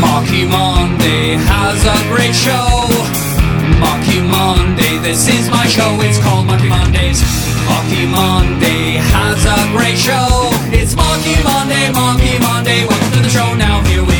[0.00, 2.88] Marky Monday has a great show.
[3.78, 5.90] Marky Monday, this is my show.
[6.00, 7.22] It's called Marky Mondays.
[7.66, 10.50] Marky Monday has a great show.
[10.70, 12.86] It's Marky Monday, Marky Monday.
[12.86, 13.54] Welcome to the show.
[13.54, 14.17] Now here we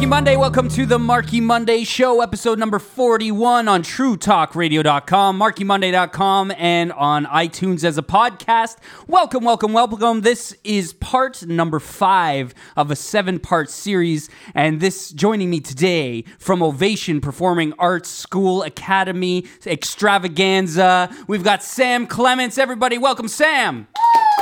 [0.00, 0.36] Marky Monday.
[0.38, 7.84] Welcome to the Marky Monday Show, episode number 41 on TrueTalkRadio.com, MarkyMonday.com, and on iTunes
[7.84, 8.78] as a podcast.
[9.08, 10.22] Welcome, welcome, welcome.
[10.22, 14.30] This is part number five of a seven part series.
[14.54, 22.06] And this joining me today from Ovation Performing Arts School Academy Extravaganza, we've got Sam
[22.06, 22.56] Clements.
[22.56, 23.86] Everybody, welcome, Sam.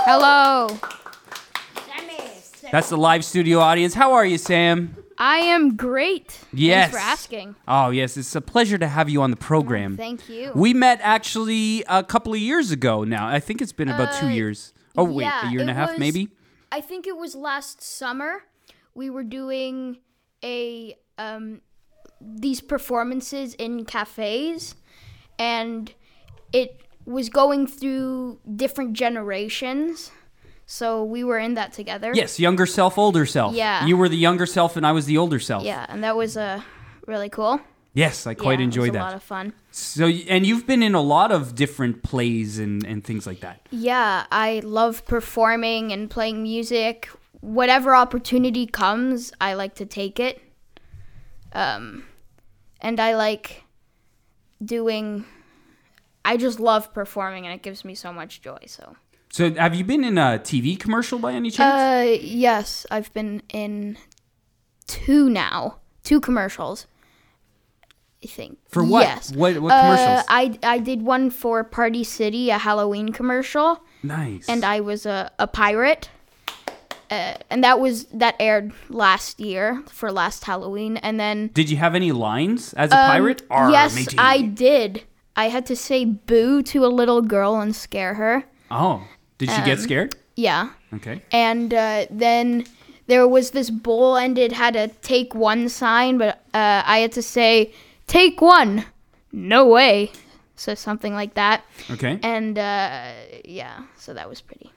[0.05, 0.69] Hello.
[2.71, 3.95] That's the live studio audience.
[3.95, 4.95] How are you, Sam?
[5.19, 6.39] I am great.
[6.53, 6.91] Yes.
[6.91, 7.57] Thanks for asking.
[7.67, 8.17] Oh, yes.
[8.17, 9.97] It's a pleasure to have you on the program.
[9.97, 10.53] Thank you.
[10.55, 13.27] We met actually a couple of years ago now.
[13.27, 14.73] I think it's been about two Uh, years.
[14.97, 16.29] Oh, wait, yeah, a year and a half, was- maybe?
[16.71, 18.45] I think it was last summer.
[18.95, 19.99] We were doing
[20.45, 21.63] a um,
[22.21, 24.75] these performances in cafes,
[25.39, 25.93] and
[26.53, 30.11] it was going through different generations.
[30.71, 32.13] So we were in that together.
[32.15, 33.55] Yes, younger self, older self.
[33.55, 33.87] Yeah.
[33.87, 35.65] You were the younger self, and I was the older self.
[35.65, 36.61] Yeah, and that was uh,
[37.07, 37.59] really cool.
[37.95, 39.01] Yes, I quite yeah, enjoyed it was that.
[39.01, 39.55] A lot of fun.
[39.71, 43.67] so, and you've been in a lot of different plays and, and things like that.
[43.71, 47.09] Yeah, I love performing and playing music.
[47.41, 50.43] Whatever opportunity comes, I like to take it.
[51.55, 52.05] Um,
[52.83, 53.65] and I like
[54.63, 55.25] doing.
[56.27, 58.59] I just love performing, and it gives me so much joy.
[58.67, 58.97] So.
[59.31, 61.75] So, have you been in a TV commercial by any chance?
[61.75, 63.99] Uh, yes, I've been in
[64.87, 66.87] two now, two commercials.
[68.25, 68.59] I think.
[68.69, 69.03] For what?
[69.03, 69.33] Yes.
[69.33, 70.25] What- what Uh, commercials?
[70.29, 73.81] I I did one for Party City, a Halloween commercial.
[74.03, 74.49] nice.
[74.49, 76.09] and I was a, a pirate.
[77.11, 81.77] Uh, and that was that aired last year for last Halloween, and then Did you
[81.79, 83.43] have any lines as a pirate?
[83.51, 84.17] Arr, Um, yes, matey.
[84.19, 85.05] I did.
[85.35, 88.45] I had to say "boo" to a little girl and scare her.
[88.71, 89.05] Oh,
[89.39, 90.15] did she get Um, scared?
[90.37, 91.23] Yeah, Okay.
[91.33, 92.65] and uh, then
[93.07, 97.13] there was this bowl, and it had a "take one" sign, but uh, I had
[97.13, 97.73] to say
[98.07, 98.85] "take one."
[99.33, 100.11] No way.
[100.57, 102.19] So something like that, Okay.
[102.23, 103.13] and uh,
[103.45, 104.73] yeah, so that was pretty.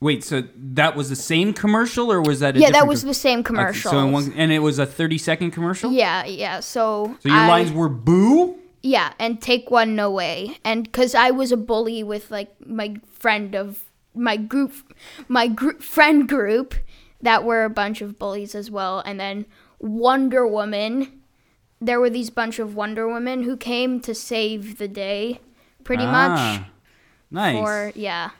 [0.00, 3.08] Wait, so that was the same commercial, or was that a Yeah, that was com-
[3.08, 3.90] the same Okay, commercial.
[3.90, 5.92] so in one, and it was a thirty-second commercial.
[5.92, 6.60] Yeah, yeah.
[6.60, 11.14] So So your I- lines were "boo." yeah, and take one no way, and because
[11.14, 13.84] I was a bully with like my friend of
[14.18, 14.72] my group,
[15.28, 16.74] my group friend group
[17.22, 19.46] that were a bunch of bullies as well, and then
[19.78, 21.20] Wonder Woman.
[21.80, 25.40] There were these bunch of Wonder Women who came to save the day,
[25.84, 26.38] pretty much.
[26.38, 26.68] Ah,
[27.30, 27.58] Nice.
[27.58, 28.30] For yeah,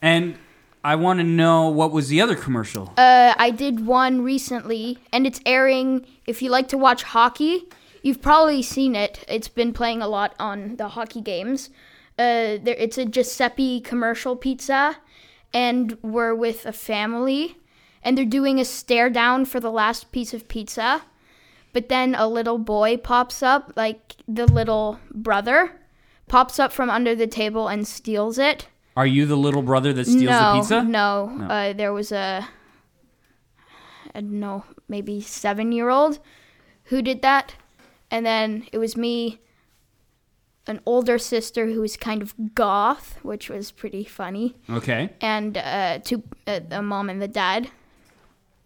[0.00, 0.36] and
[0.82, 2.92] I want to know what was the other commercial.
[2.96, 6.06] Uh, I did one recently, and it's airing.
[6.26, 7.68] If you like to watch hockey,
[8.02, 9.22] you've probably seen it.
[9.28, 11.68] It's been playing a lot on the hockey games.
[12.20, 14.98] Uh, there, it's a Giuseppe commercial pizza,
[15.54, 17.56] and we're with a family,
[18.02, 21.02] and they're doing a stare down for the last piece of pizza.
[21.72, 25.80] But then a little boy pops up, like the little brother,
[26.30, 30.04] pops up from under the table and steals it Are you the little brother that
[30.04, 30.82] steals no, the pizza?
[30.82, 31.44] No, No.
[31.46, 32.46] Uh, there was a,
[34.14, 36.18] I don't know, maybe seven year old
[36.84, 37.54] who did that.
[38.10, 39.40] And then it was me,
[40.70, 44.46] an older sister who was kind of goth, which was pretty funny,
[44.78, 45.02] Okay.
[45.20, 47.68] and uh, two, uh, the mom and the dad.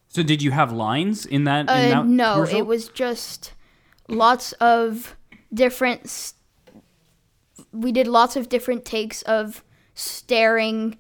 [0.09, 1.63] So did you have lines in that?
[1.63, 2.59] in Uh, that no, commercial?
[2.61, 3.53] it was just
[4.09, 5.17] lots of
[5.53, 6.01] different.
[6.05, 6.35] s
[7.85, 9.65] we did lots of different takes of
[9.95, 10.97] staring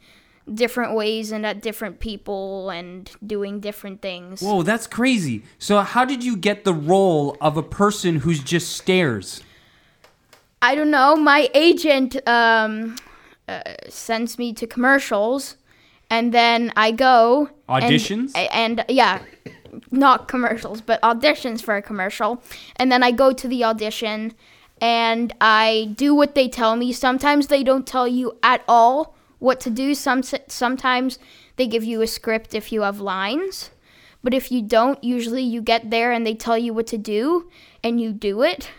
[0.53, 4.41] different ways and at different people and doing different things.
[4.43, 5.37] Whoa, that's crazy.
[5.59, 9.41] So how did you get the role of a person who's just stares?
[10.65, 11.15] I don't know.
[11.15, 12.97] My agent um,
[13.47, 15.57] uh, sends me to commercials,
[16.09, 18.33] and then I go and- Auditions?
[18.35, 19.21] and, yeah,
[19.91, 22.43] not commercials, but auditions for a commercial,
[22.77, 24.33] and then I go to the audition,
[24.81, 26.93] and I do what they tell me.
[26.93, 29.95] Sometimes they don't tell you at all what to do.
[29.95, 31.19] Some sometimes
[31.57, 33.71] they give you a script if you have lines.
[34.23, 37.51] But if you don't, usually you get there and they tell you what to do
[37.83, 38.71] and you do it.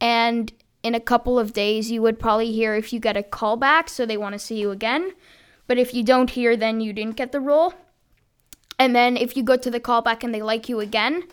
[0.00, 0.52] And
[0.88, 3.88] in a couple of days, you would probably hear if you get a call back,
[3.88, 5.12] so they want to see you again.
[5.68, 7.74] But if you don't hear, then you didn't get the role.
[8.78, 11.24] And then if you go to the callback and they like you again,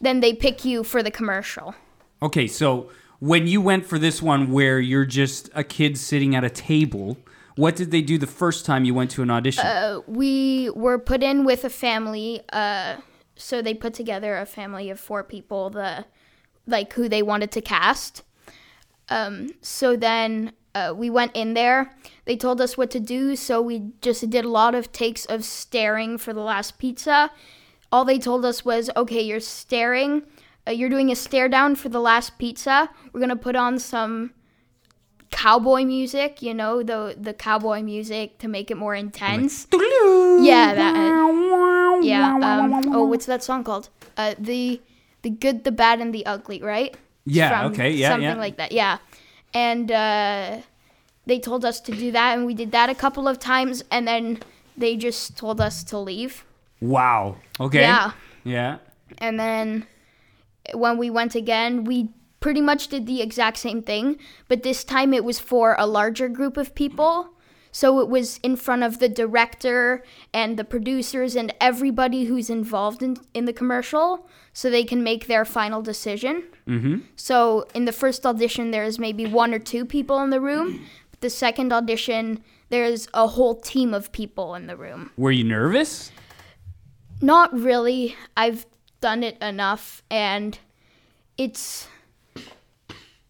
[0.00, 1.74] then they pick you for the commercial.
[2.22, 6.44] Okay, so when you went for this one where you're just a kid sitting at
[6.44, 7.18] a table,
[7.56, 9.66] what did they do the first time you went to an audition?
[9.66, 12.42] Uh, we were put in with a family.
[12.52, 12.96] Uh,
[13.34, 16.04] so they put together a family of four people, the
[16.66, 18.22] like who they wanted to cast.
[19.10, 21.94] Um, so then uh, we went in there.
[22.24, 25.44] They told us what to do, so we just did a lot of takes of
[25.44, 27.30] staring for the last pizza.
[27.92, 30.22] All they told us was, okay, you're staring.
[30.66, 32.88] Uh, you're doing a stare down for the last pizza.
[33.12, 34.32] We're gonna put on some
[35.30, 39.66] cowboy music, you know, the the cowboy music to make it more intense.
[40.42, 40.94] Yeah, that.
[42.02, 42.34] yeah.
[42.34, 43.88] Um, oh, what's that song called?
[44.16, 44.80] Uh, the
[45.22, 46.96] the good, the bad, and the ugly, right?
[47.24, 48.34] Yeah, okay, yeah, something yeah.
[48.34, 48.72] like that.
[48.72, 48.98] Yeah,
[49.54, 50.60] and uh,
[51.26, 54.06] they told us to do that, and we did that a couple of times, and
[54.06, 54.40] then
[54.76, 56.44] they just told us to leave.
[56.80, 57.36] wow.
[57.58, 57.80] Okay.
[57.80, 58.12] Yeah.
[58.44, 58.78] Yeah.
[59.18, 59.86] And then
[60.72, 62.08] when we went again, we
[62.40, 64.18] pretty much did the exact same thing,
[64.48, 67.34] but this time it was for a larger group of people.
[67.72, 70.02] So it was in front of the director
[70.34, 75.26] and the producers and everybody who's involved in, in the commercial so they can make
[75.26, 76.44] their final decision.
[76.66, 76.98] Mm-hmm.
[77.16, 80.84] So in the first audition, there's maybe one or two people in the room.
[81.10, 85.10] But the second audition, there's a whole team of people in the room.
[85.16, 86.10] Were you nervous?
[87.22, 88.16] Not really.
[88.36, 88.66] I've
[89.00, 90.58] done it enough and
[91.38, 91.88] it's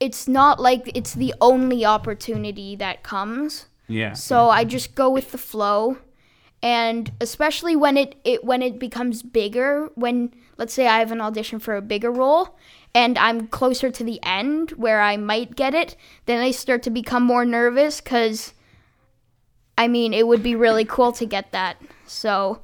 [0.00, 3.66] it's not like it's the only opportunity that comes.
[3.90, 4.12] Yeah.
[4.14, 5.98] So I just go with the flow.
[6.62, 11.20] And especially when it, it when it becomes bigger, when let's say I have an
[11.20, 12.58] audition for a bigger role
[12.94, 15.96] and I'm closer to the end where I might get it,
[16.26, 18.52] then I start to become more nervous cuz
[19.78, 21.78] I mean, it would be really cool to get that.
[22.06, 22.60] So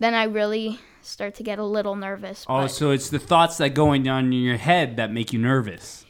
[0.00, 2.44] then I really start to get a little nervous.
[2.48, 5.38] Oh, but- so it's the thoughts that going on in your head that make you
[5.38, 6.04] nervous.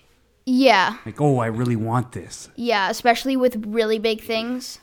[0.47, 0.97] Yeah.
[1.05, 2.49] Like, oh, I really want this.
[2.57, 4.79] Yeah, especially with really big things.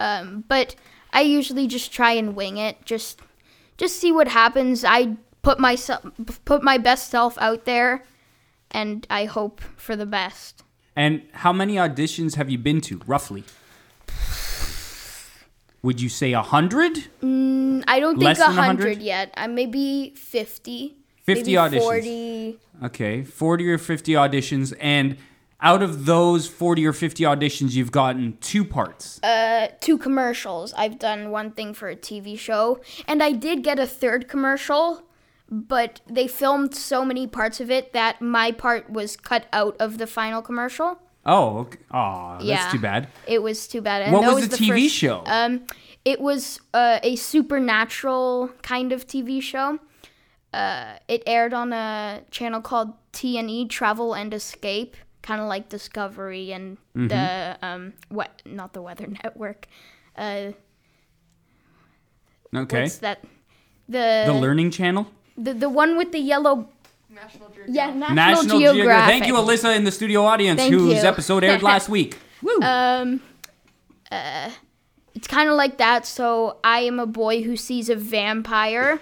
[0.00, 0.74] Um, but
[1.12, 2.84] I usually just try and wing it.
[2.84, 3.20] Just
[3.76, 4.84] just see what happens.
[4.84, 6.04] I put myself
[6.44, 8.04] put my best self out there
[8.70, 10.64] and I hope for the best.
[10.96, 13.44] And how many auditions have you been to, roughly?
[15.82, 16.96] Would you say a hundred?
[17.22, 18.56] I don't Less think a 100?
[18.56, 19.32] hundred yet.
[19.36, 20.96] I maybe 50.
[21.22, 21.80] 50 maybe auditions.
[21.80, 22.58] 40.
[22.84, 24.74] Okay, 40 or 50 auditions.
[24.80, 25.16] And
[25.60, 29.22] out of those 40 or 50 auditions, you've gotten two parts.
[29.22, 30.72] Uh, two commercials.
[30.74, 35.02] I've done one thing for a TV show, and I did get a third commercial,
[35.48, 39.98] but they filmed so many parts of it that my part was cut out of
[39.98, 40.98] the final commercial.
[41.24, 41.78] oh, okay.
[41.92, 42.68] Aw, that's Yeah.
[42.72, 43.06] too bad.
[43.28, 44.02] It was too bad.
[44.02, 45.22] And What that was the TV show?
[45.26, 45.60] Um,
[46.04, 49.78] it was uh, a supernatural kind of TV show.
[50.52, 56.52] Uh, it aired on a channel called T&E Travel and Escape, kind of like Discovery
[56.52, 57.08] and Mm-hmm.
[57.08, 58.42] the um, what?
[58.44, 59.66] Not the Weather Network.
[60.16, 60.52] Uh,
[62.54, 62.82] Okay.
[62.82, 63.24] what's that?
[63.88, 65.06] The The Learning Channel?
[65.38, 66.68] the the one with the yellow.
[67.08, 67.74] National Geographic.
[67.74, 68.74] Yeah, National, National Geographic.
[68.76, 69.10] Geographic.
[69.10, 71.08] Thank you, Alyssa, in the studio audience, Thank whose you.
[71.08, 72.18] episode aired last week.
[72.42, 72.58] Woo.
[72.62, 73.20] Um,
[74.10, 74.50] uh,
[75.14, 76.06] it's kind of like that.
[76.06, 79.00] So I am a boy who sees a vampire,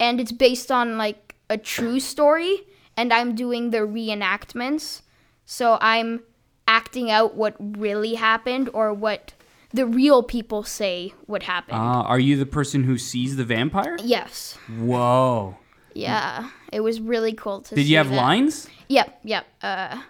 [0.00, 2.60] and it's based on like a true story,
[2.96, 5.02] and I'm doing the reenactments.
[5.46, 6.20] So I'm
[6.66, 9.32] acting out what really happened or what
[9.72, 11.74] the real people say would happen.
[11.74, 13.96] Uh, are you the person who sees the vampire?
[14.02, 14.58] yes.
[14.78, 15.56] Whoa.
[15.94, 16.50] Yeah.
[16.72, 18.16] It was really cool to Did you have that.
[18.16, 18.68] lines?
[18.88, 19.20] Yep.
[19.24, 19.46] Yep.
[19.62, 20.02] Uh,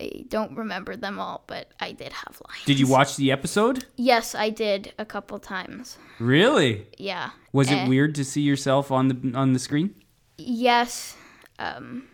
[0.00, 2.64] I don't remember them all, but I did have lines.
[2.66, 3.86] Did you watch the episode?
[3.96, 5.98] Yes, I did a couple times.
[6.18, 6.86] Really?
[6.98, 7.30] Yeah.
[7.52, 7.88] Was it Eh.
[7.88, 9.94] weird to see yourself on the on the screen?
[10.36, 11.16] Yes.
[11.58, 12.08] Um,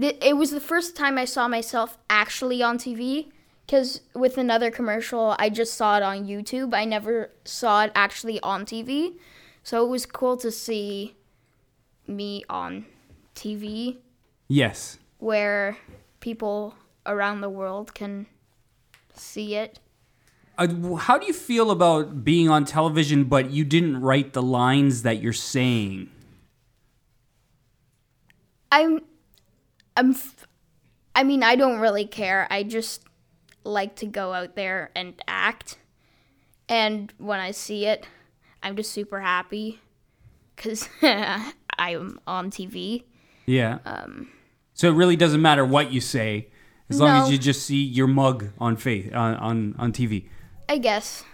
[0.00, 3.30] th- it was the first time I saw myself actually on TV.
[3.66, 6.74] Because with another commercial, I just saw it on YouTube.
[6.74, 9.14] I never saw it actually on TV.
[9.62, 11.14] So it was cool to see
[12.06, 12.84] me on
[13.34, 13.96] TV
[14.48, 14.98] Yes.
[15.18, 15.78] where
[16.20, 16.74] people
[17.06, 18.26] around the world can
[19.14, 19.78] see it.
[20.56, 25.02] Uh, how do you feel about being on television, but you didn't write the lines
[25.02, 26.10] that you're saying?
[28.70, 29.00] I'm,
[29.96, 30.46] I'm, f-
[31.14, 32.46] I mean, I don't really care.
[32.50, 33.02] I just
[33.64, 35.78] like to go out there and act.
[36.68, 38.06] And when I see it,
[38.62, 39.80] I'm just super happy
[40.54, 43.04] because I'm on TV.
[43.46, 43.78] Yeah.
[43.84, 44.28] Um,
[44.72, 46.48] so it really doesn't matter what you say,
[46.90, 50.28] as long as you just see your mug on face uh, on on, on TV.
[50.68, 51.24] I guess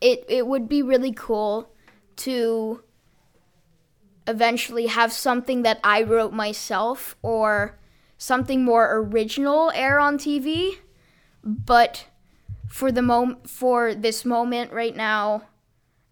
[0.00, 1.70] it it would be really cool
[2.16, 2.82] to
[4.26, 7.78] eventually have something that I wrote myself or
[8.16, 10.78] something more original air on TV.
[11.42, 12.06] But
[12.68, 15.42] for the mom- for this moment right now,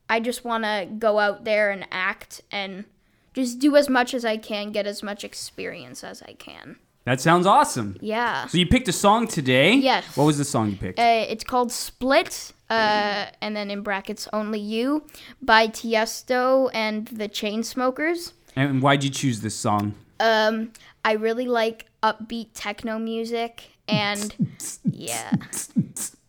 [0.09, 2.85] I just want to go out there and act and
[3.33, 6.77] just do as much as I can, get as much experience as I can.
[7.05, 7.97] That sounds awesome.
[8.01, 8.47] Yeah.
[8.47, 9.75] So you picked a song today.
[9.75, 10.17] Yes.
[10.17, 10.99] What was the song you picked?
[11.01, 15.05] Uh, it's called Split, uh, and then in brackets Only You
[15.41, 18.33] by Tiesto and the Chainsmokers.
[18.55, 19.95] and why'd you choose this song?
[20.21, 20.73] Um,
[21.05, 24.33] I really like upbeat techno music, and
[24.85, 25.33] yeah,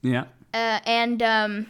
[0.01, 0.23] Yeah.
[0.53, 1.67] uh, and um,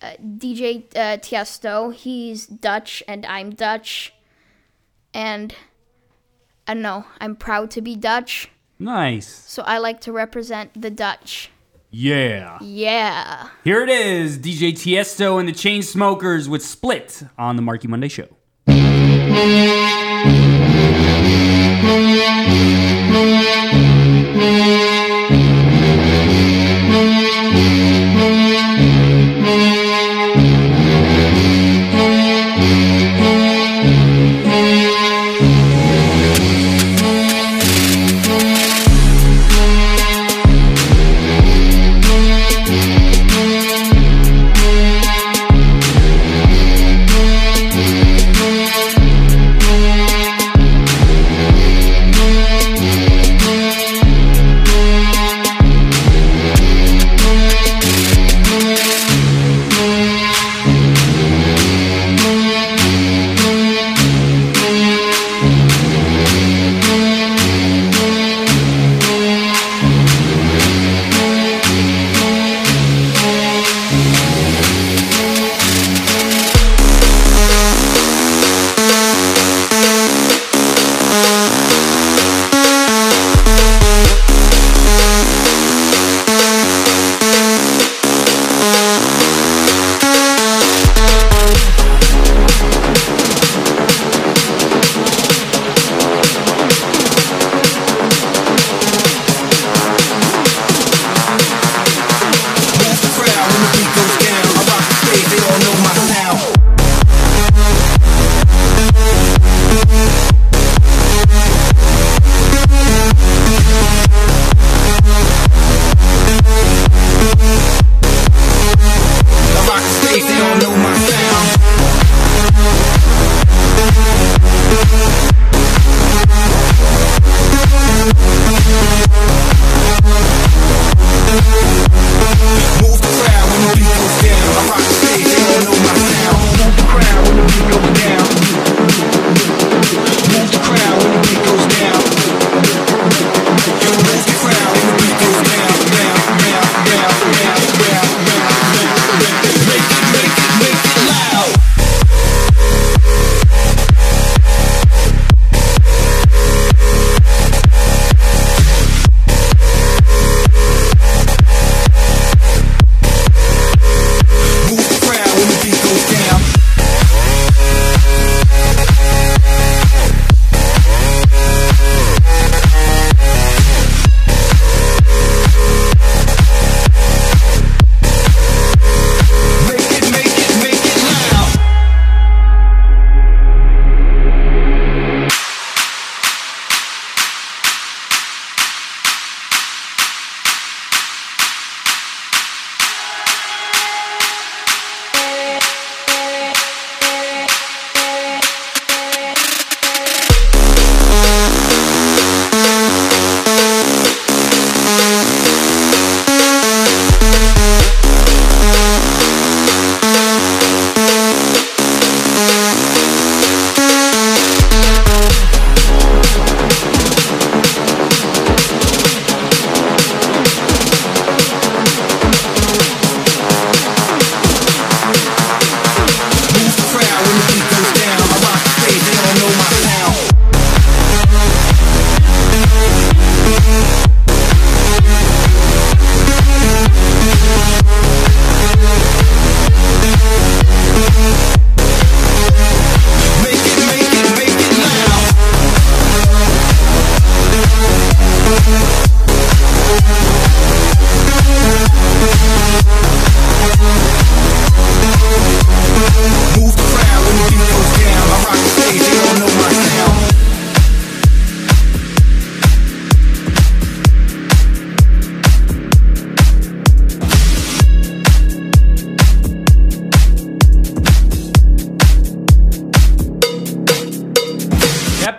[0.00, 4.14] uh, DJ uh, Tiesto, he's Dutch and I'm Dutch,
[5.12, 5.52] and
[6.70, 8.48] I don't know, I'm proud to be Dutch,
[8.78, 9.26] Nice.
[9.26, 11.50] so I like to represent the Dutch.
[11.90, 12.58] Yeah.
[12.60, 13.48] Yeah.
[13.64, 18.28] Here it is, DJ Tiesto and the Chainsmokers with Split on the Marky Monday Show.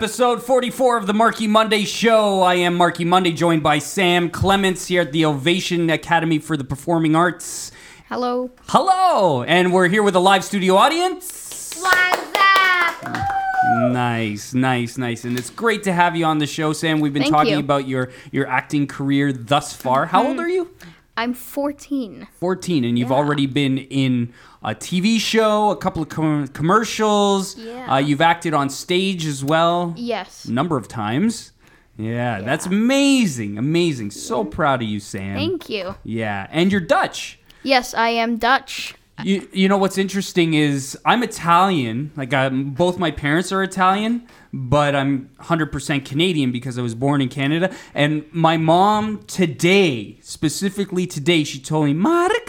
[0.02, 2.42] Episode 44 of the Marky Monday Show.
[2.42, 6.64] I am Marky Monday, joined by Sam Clements here at the Ovation Academy for the
[6.64, 7.70] Performing Arts.
[8.08, 8.50] Hello.
[8.66, 9.44] Hello!
[9.44, 11.80] And we're here with a live studio audience.
[11.80, 13.92] What's up?
[13.92, 15.24] Nice, nice, nice.
[15.24, 16.98] And it's great to have you on the show, Sam.
[16.98, 17.60] We've been Thank talking you.
[17.60, 20.06] about your, your acting career thus far.
[20.06, 20.40] How old mm-hmm.
[20.40, 20.74] are you?
[21.16, 22.26] I'm 14.
[22.40, 23.14] 14, and you've Yeah.
[23.14, 24.32] already been in
[24.64, 27.56] a TV show, a couple of com- commercials.
[27.56, 27.92] Yeah.
[27.94, 29.94] Uh, you've acted on stage as well.
[29.96, 30.44] Yes.
[30.44, 31.52] a number of times.
[31.98, 33.58] Yeah, that's amazing.
[33.58, 34.12] Amazing.
[34.12, 35.36] So proud of you, Sam.
[35.36, 35.94] Thank you.
[36.04, 37.38] yeah, and you're Dutch.
[37.62, 38.94] Yes, I am Dutch.
[39.22, 42.10] You, you know what's interesting is I'm Italian.
[42.16, 47.20] Like I'm, both my parents are Italian, but I'm 100% Canadian because I was born
[47.20, 47.72] in Canada.
[47.94, 52.41] And my mom today, specifically today, she told me, "Mark,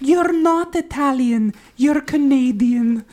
[0.00, 1.52] you're not Italian.
[1.76, 3.04] You're Canadian."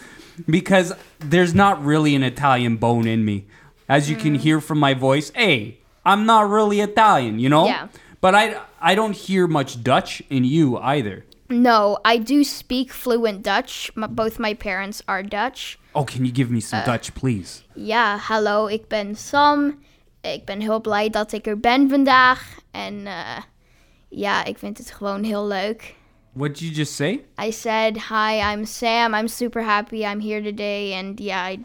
[0.46, 3.46] Because there's not really an Italian bone in me.
[3.90, 7.66] As you can hear from my voice, hey, I'm not really Italian, you know?
[7.66, 7.88] Yeah.
[8.22, 11.26] But I I don't hear much Dutch in you either.
[11.50, 13.90] No, I do speak fluent Dutch.
[13.96, 15.78] M- both my parents are Dutch.
[15.94, 17.64] Oh, can you give me some Dutch, please?
[17.74, 19.80] Ja, hallo, ik ben Sam.
[20.22, 22.60] Ik ben heel blij dat ik er ben vandaag.
[22.72, 23.38] En eh,
[24.10, 25.96] ja, ik vind het gewoon heel leuk.
[26.38, 27.22] What did you just say?
[27.40, 29.16] I said, Hi, I'm Sam.
[29.16, 30.94] I'm super happy I'm here today.
[30.94, 31.60] And yeah, I,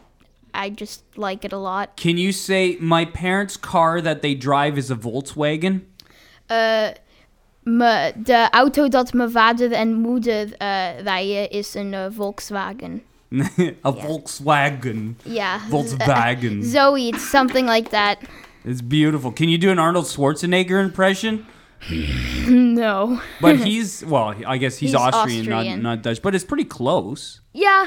[0.54, 1.96] I just like it a lot.
[1.96, 5.82] Can you say my parents' car that they drive is a Volkswagen?
[6.48, 6.92] Uh,
[7.64, 13.02] me, de auto dat mijn vader en moeder eh, rijden is een eh, Volkswagen.
[13.84, 15.18] a Volkswagen.
[15.22, 15.58] Ja.
[15.70, 16.64] Volkswagen.
[16.64, 18.16] Zoiets, something like that.
[18.64, 19.32] It's beautiful.
[19.32, 21.44] Can you do an Arnold Schwarzenegger impression?
[22.48, 23.20] No.
[23.40, 25.82] But he's well, I guess he's, He's Austrian, Austrian.
[25.82, 27.40] Not, not Dutch, but it's pretty close.
[27.52, 27.86] Yeah,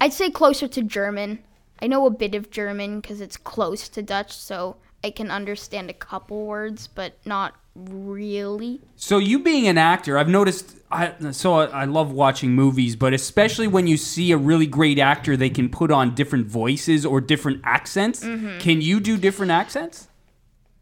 [0.00, 1.40] I'd say closer to German.
[1.82, 5.90] I know a bit of German because it's close to Dutch, so I can understand
[5.90, 8.80] a couple words, but not really.
[8.96, 10.76] So you being an actor, I've noticed.
[10.92, 14.98] I, so I, I love watching movies, but especially when you see a really great
[14.98, 18.24] actor, they can put on different voices or different accents.
[18.24, 18.58] Mm-hmm.
[18.58, 20.08] Can you do different accents?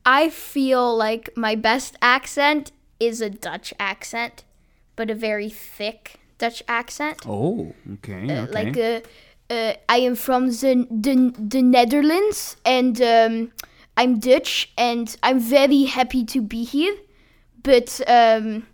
[0.09, 4.43] I feel like my best accent is a Dutch accent,
[4.97, 7.19] but a very thick Dutch accent.
[7.27, 8.47] Oh, okay, okay.
[8.51, 13.53] Like uh, uh, I am from the the, the Netherlands and um,
[13.99, 16.97] I'm Dutch and I'm very happy to be here,
[17.63, 18.67] but um,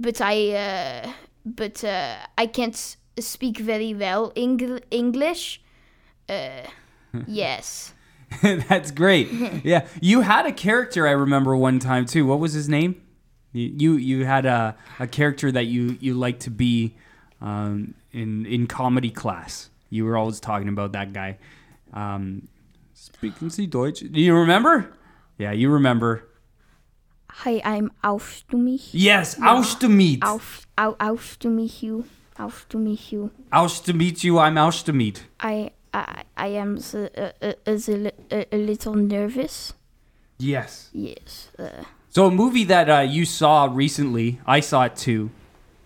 [0.00, 1.12] but I uh,
[1.44, 5.60] but uh, I can't speak very well Eng- English.
[6.30, 6.62] Uh,
[7.26, 7.92] yes.
[8.42, 9.28] That's great.
[9.64, 12.26] Yeah, you had a character I remember one time too.
[12.26, 13.00] What was his name?
[13.52, 16.94] You you, you had a, a character that you you liked to be
[17.40, 19.70] um, in in comedy class.
[19.90, 21.38] You were always talking about that guy.
[21.92, 22.48] Um,
[22.94, 24.00] speaking Sie Deutsch?
[24.00, 24.92] Do you remember?
[25.38, 26.28] Yeah, you remember.
[27.30, 28.94] Hi, I'm auf to mich.
[28.94, 30.22] Yes, aus to meet.
[30.24, 32.04] Auf, au, auf to meet you.
[32.68, 33.30] To meet you.
[33.50, 34.38] Aus to meet you.
[34.38, 35.24] I'm aus to meet.
[35.40, 36.98] I I I am uh,
[37.42, 39.72] uh, the, li- uh, a little nervous.
[40.38, 40.90] Yes.
[40.92, 41.48] Yes.
[41.58, 45.30] Uh, So a movie that uh, you saw recently, I saw it too,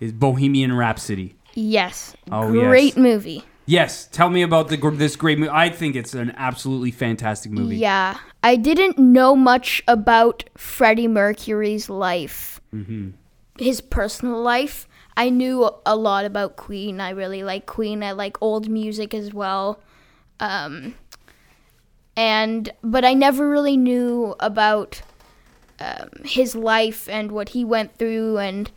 [0.00, 1.34] is Bohemian Rhapsody.
[1.54, 2.14] yes.
[2.30, 2.66] Oh, yes.
[2.68, 3.42] Great movie.
[3.66, 5.50] Yes, tell me about the this great movie.
[5.66, 7.76] I think it's an absolutely fantastic movie.
[7.76, 8.16] Yeah.
[8.42, 13.10] I didn't know much about Freddie Mercury's life, Mm-hmm.
[13.58, 14.86] his personal life.
[15.16, 17.00] I knew a lot about Queen.
[17.00, 18.02] I really like Queen.
[18.02, 19.78] I like old music as well.
[20.40, 20.94] Um,
[22.16, 25.02] and but I never really knew about
[25.78, 28.70] um, his life and what he went through and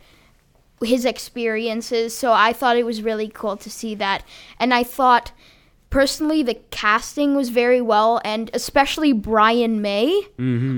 [0.82, 2.16] his experiences.
[2.16, 4.24] So I thought it was really cool to see that.
[4.58, 5.32] And I thought
[5.90, 10.22] personally the casting was very well and especially Brian May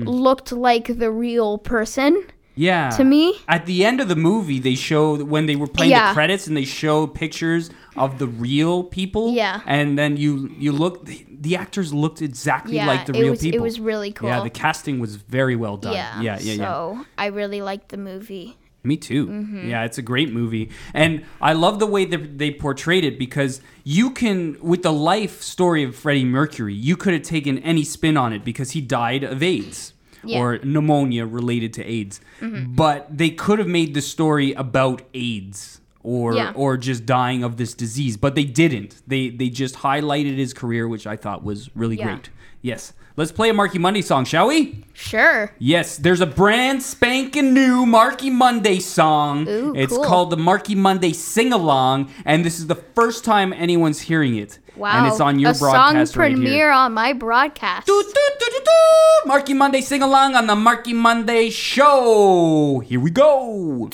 [0.05, 2.23] looked like the real person
[2.57, 2.89] Yeah.
[2.91, 3.35] to me.
[3.47, 6.09] At the end of the movie, they show when they were playing Yeah.
[6.09, 9.31] the credits and they show pictures of the real people.
[9.33, 9.61] Yeah.
[9.65, 13.41] And then you you look the, the actors looked exactly Yeah, like the real was
[13.41, 13.59] people.
[13.59, 14.29] it was really cool.
[14.29, 15.93] Yeah, the casting was very well done.
[15.93, 16.53] yeah, yeah, yeah.
[16.53, 16.65] yeah.
[16.65, 18.57] So I really liked the movie.
[18.83, 19.27] Me too.
[19.27, 19.67] Mm-hmm.
[19.69, 20.69] Yeah, it's a great movie.
[20.93, 25.41] And I love the way that they portrayed it because you can, with the life
[25.41, 29.23] story of Freddie Mercury, you could have taken any spin on it because he died
[29.25, 29.93] of AIDS
[30.27, 30.39] Yeah.
[30.39, 32.21] or pneumonia related to AIDS.
[32.41, 32.73] Mm-hmm.
[32.75, 35.81] But they could have made the story about AIDS.
[36.03, 36.53] Or, Yeah.
[36.55, 39.01] or just dying of this disease, but they didn't.
[39.05, 42.05] They they just highlighted his career, which I thought was really Yeah.
[42.05, 42.29] great.
[42.61, 44.85] Yes, let's play a Marky Monday song, shall we?
[44.93, 45.51] Sure.
[45.59, 49.47] Yes, there's a brand spanking new Marky Monday song.
[49.47, 50.05] Ooh, it's cool.
[50.05, 54.59] called the Marky Monday Sing Along, and this is the first time anyone's hearing it.
[54.75, 54.99] Wow.
[54.99, 56.37] And it's on your a song broadcast right here.
[56.37, 57.87] premiere on my broadcast.
[57.87, 59.27] Do, do, do, do, do.
[59.27, 62.79] Marky Monday sing along on the Marky Monday show.
[62.85, 63.89] Here we go.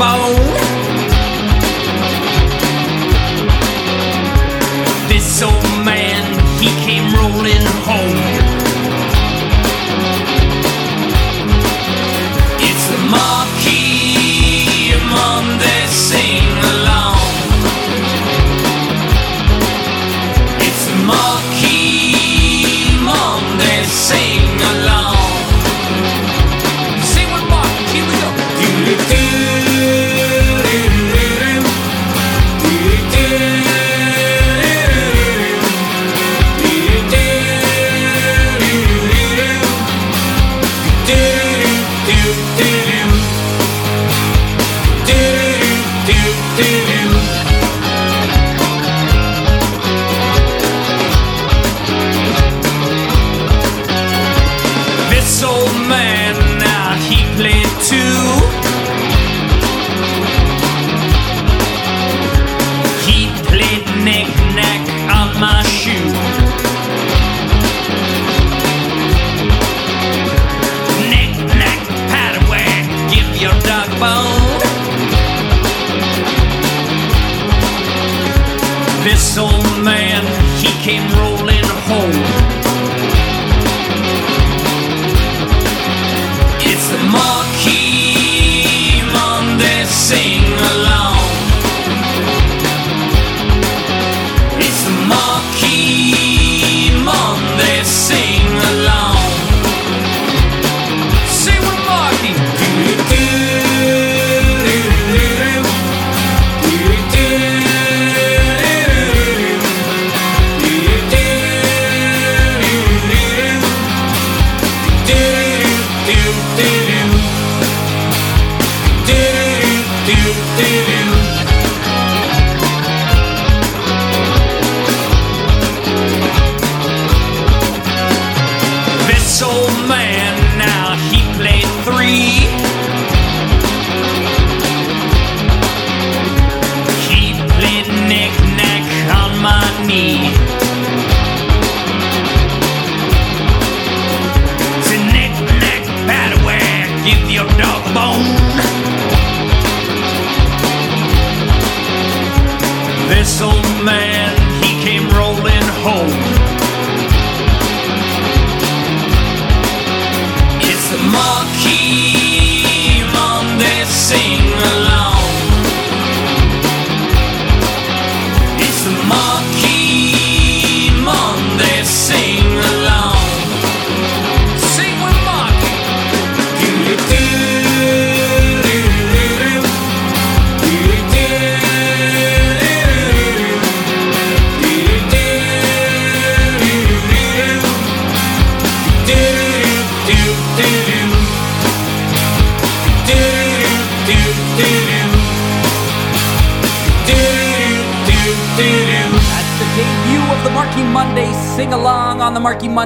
[0.00, 0.49] Your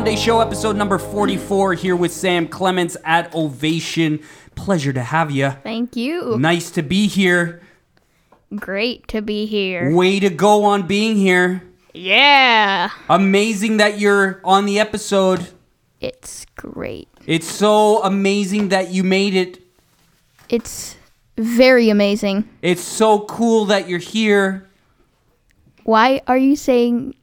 [0.05, 4.21] Monday show, episode number 44, here with Sam Clements at Ovation.
[4.55, 5.53] Pleasure to have you.
[5.63, 6.37] Thank you.
[6.39, 7.63] Nice to be here.
[8.55, 9.97] Great to be here.
[9.97, 11.63] Way to go on being here.
[11.95, 12.91] Yeah.
[13.09, 15.49] Amazing that you're on the episode.
[16.03, 17.09] It's great.
[17.25, 19.63] It's so amazing that you made it.
[20.51, 20.97] It's
[21.39, 22.47] very amazing.
[22.61, 24.69] It's so cool that you're here.
[25.85, 27.15] Why are you saying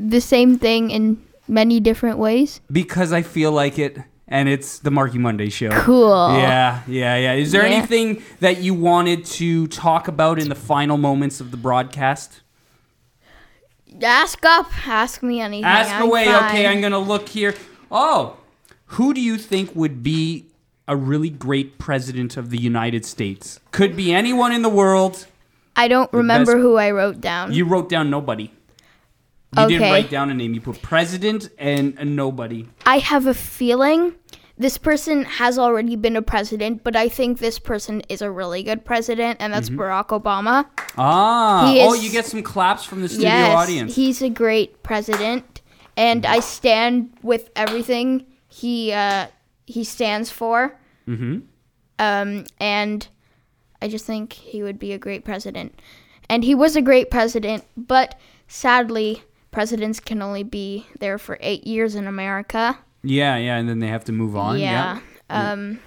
[0.00, 2.60] the same thing in many different ways?
[2.70, 5.70] Because I feel like it, and it's the Marky Monday show.
[5.70, 6.32] Cool.
[6.36, 7.32] Yeah, yeah, yeah.
[7.34, 7.76] Is there Yeah.
[7.76, 12.40] anything that you wanted to talk about in the final moments of the broadcast?
[14.02, 14.86] Ask up.
[14.86, 15.64] Ask me anything.
[15.64, 16.26] Ask I'm away.
[16.26, 16.44] fine.
[16.50, 17.54] Okay, I'm gonna look here.
[17.90, 18.36] Oh,
[18.92, 20.46] who do you think would be
[20.86, 23.60] a really great president of the United States?
[23.72, 25.26] Could be anyone in the world.
[25.74, 27.52] I don't remember best- who I wrote down.
[27.52, 28.50] You wrote down nobody.
[29.56, 30.52] You didn't write down a name.
[30.52, 32.68] You put president and a nobody.
[32.84, 34.14] I have a feeling
[34.58, 38.64] this person has already been a president, but I think this person is a really
[38.64, 40.66] good president, and that's Barack Obama.
[40.96, 43.94] Ah, He oh, you get some claps from the studio yes, audience.
[43.94, 45.62] he's a great president,
[45.96, 49.28] and I stand with everything he uh,
[49.66, 50.78] he stands for.
[51.06, 51.40] mm-hmm.
[52.00, 53.08] Um, and
[53.82, 55.80] I just think he would be a great president.
[56.28, 61.66] And he was a great president, but sadly, presidents can only be there for eight
[61.66, 62.78] years in America.
[63.02, 64.58] Yeah, yeah, and then they have to move on.
[64.58, 65.00] yeah.
[65.30, 65.80] Um,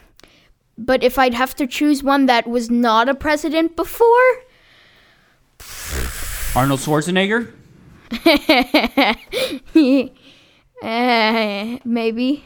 [0.78, 4.08] but if I'd have to choose one that was not a president before,
[6.56, 7.52] Arnold Schwarzenegger.
[10.84, 12.44] eh, maybe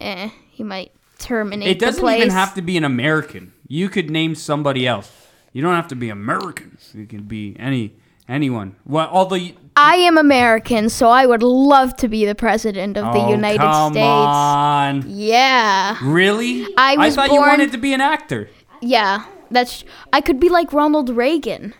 [0.00, 3.52] eh, he might terminate It doesn't even have to be an American.
[3.68, 5.10] You could name somebody else.
[5.52, 6.78] You don't have to be American.
[6.92, 7.94] You can be any
[8.28, 8.76] anyone.
[8.84, 9.38] Well, although
[9.76, 13.60] I am American, so I would love to be the president of the oh, United
[13.60, 14.06] come States.
[14.06, 15.04] on.
[15.06, 15.98] Yeah.
[16.02, 16.66] Really?
[16.76, 18.48] I was thought you born- wanted to be an actor.
[18.80, 19.84] Yeah, that's.
[20.12, 21.74] I could be like Ronald Reagan.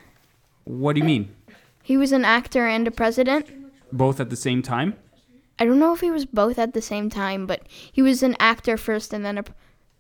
[0.64, 1.35] What do you mean?
[1.83, 3.46] He was an actor and a president.
[3.92, 4.96] Both at the same time?
[5.59, 8.35] I don't know if he was both at the same time, but he was an
[8.40, 9.44] actor first and then a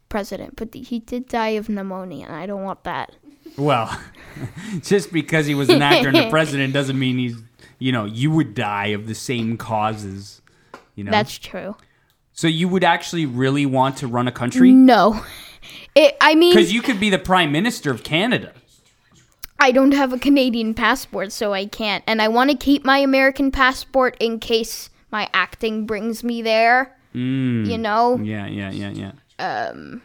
[0.08, 0.56] president.
[0.56, 3.12] But he did die of pneumonia, and I don't want that.
[3.56, 3.96] Well,
[4.82, 7.36] just because he was an actor and a president doesn't mean he's,
[7.78, 10.42] you know, you would die of the same causes.
[10.94, 11.10] You know?
[11.10, 11.76] That's true.
[12.32, 14.72] so you would actually really want to run a country?
[14.72, 15.20] No.
[15.94, 18.52] It, I mean, Because you could be the prime minister of Canada.
[19.60, 22.02] I don't have a Canadian passport, so I can't.
[22.06, 26.94] And I want to keep my American passport in case my acting brings me there.
[27.14, 27.66] Mm.
[27.66, 28.18] You know?
[28.18, 29.12] Yeah, yeah, yeah, yeah.
[29.38, 30.02] Um,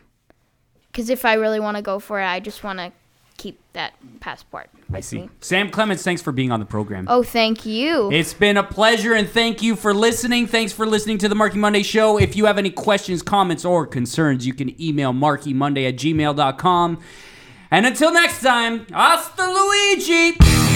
[0.91, 2.91] Because if I really want to go for it, I just want to
[3.39, 5.21] keep that passport I see.
[5.21, 5.29] me.
[5.39, 7.05] Sam Clements, thanks for being on the program.
[7.09, 8.11] Oh, thank you.
[8.11, 10.45] It's been a pleasure and thank you for listening.
[10.45, 12.19] Thanks for listening to the Marky Monday Show.
[12.19, 16.99] If you have any questions, comments, or concerns, you can email markymonday at gmail.com.
[17.71, 20.35] And until next time, hasta Luigi!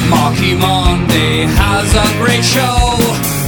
[0.10, 3.43] Marky Monday has a great show.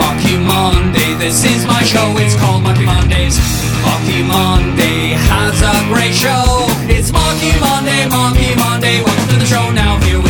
[0.00, 2.08] Marky Monday, this is my show.
[2.16, 3.36] It's called Marky Mondays.
[3.84, 6.44] Marky Monday has a great show.
[6.88, 8.96] It's Marky Monday, Marky Monday.
[9.04, 9.70] Welcome to the show.
[9.70, 10.29] Now here we